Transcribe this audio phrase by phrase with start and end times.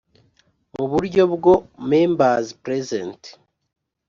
[0.73, 1.53] mu buryo bwo
[1.91, 3.21] members present